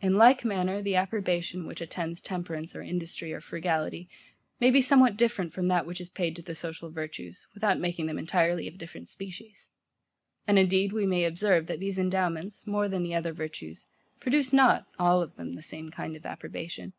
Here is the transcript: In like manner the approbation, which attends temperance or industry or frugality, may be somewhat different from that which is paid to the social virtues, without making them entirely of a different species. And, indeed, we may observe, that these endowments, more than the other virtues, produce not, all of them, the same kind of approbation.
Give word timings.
In 0.00 0.16
like 0.16 0.44
manner 0.44 0.82
the 0.82 0.96
approbation, 0.96 1.68
which 1.68 1.80
attends 1.80 2.20
temperance 2.20 2.74
or 2.74 2.82
industry 2.82 3.32
or 3.32 3.40
frugality, 3.40 4.08
may 4.58 4.72
be 4.72 4.80
somewhat 4.80 5.16
different 5.16 5.52
from 5.52 5.68
that 5.68 5.86
which 5.86 6.00
is 6.00 6.08
paid 6.08 6.34
to 6.34 6.42
the 6.42 6.56
social 6.56 6.90
virtues, 6.90 7.46
without 7.54 7.78
making 7.78 8.06
them 8.06 8.18
entirely 8.18 8.66
of 8.66 8.74
a 8.74 8.76
different 8.76 9.06
species. 9.08 9.70
And, 10.48 10.58
indeed, 10.58 10.92
we 10.92 11.06
may 11.06 11.24
observe, 11.24 11.68
that 11.68 11.78
these 11.78 11.96
endowments, 11.96 12.66
more 12.66 12.88
than 12.88 13.04
the 13.04 13.14
other 13.14 13.32
virtues, 13.32 13.86
produce 14.18 14.52
not, 14.52 14.88
all 14.98 15.22
of 15.22 15.36
them, 15.36 15.52
the 15.54 15.62
same 15.62 15.92
kind 15.92 16.16
of 16.16 16.26
approbation. 16.26 16.92